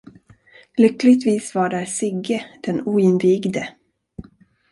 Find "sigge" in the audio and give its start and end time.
1.85-2.45